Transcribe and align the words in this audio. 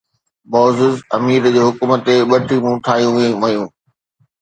معزز 0.53 0.95
امير 1.17 1.43
جي 1.53 1.61
حڪم 1.67 1.91
تي 2.07 2.15
ٻه 2.29 2.37
ٽيمون 2.47 2.75
ٺاهيون 2.85 3.15
ويون. 3.41 3.67